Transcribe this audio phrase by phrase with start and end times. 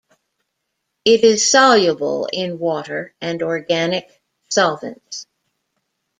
[1.05, 5.27] It is soluble in water and organic solvents.